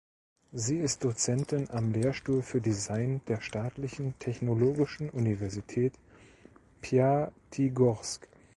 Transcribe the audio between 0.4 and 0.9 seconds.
Sie